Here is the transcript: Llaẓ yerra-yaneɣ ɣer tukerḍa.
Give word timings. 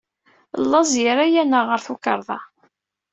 Llaẓ 0.63 0.89
yerra-yaneɣ 1.01 1.63
ɣer 1.67 1.79
tukerḍa. 1.85 2.39